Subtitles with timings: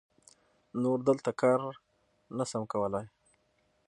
[0.81, 1.59] نور دلته کار
[2.37, 3.05] نه سم کولای.